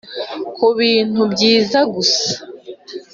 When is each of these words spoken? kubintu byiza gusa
kubintu 0.55 1.21
byiza 1.33 1.79
gusa 1.93 2.29